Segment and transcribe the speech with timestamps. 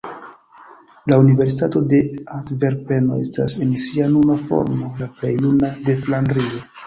[1.11, 1.99] La Universitato de
[2.37, 6.65] Antverpeno estas en sia nuna formo la plej juna de Flandrio.